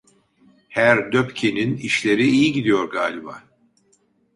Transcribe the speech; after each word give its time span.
Herr 0.69 1.11
Döppke'nin 1.11 1.77
işleri 1.77 2.27
iyi 2.27 2.51
gidiyor 2.53 2.89
galiba! 2.89 3.43